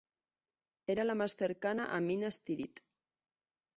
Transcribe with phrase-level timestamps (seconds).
[0.93, 2.79] Era la más cercana a Minas Tirith.